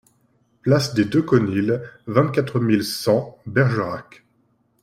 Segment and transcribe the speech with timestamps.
[0.63, 4.25] Place des Deux Conils, vingt-quatre mille cent Bergerac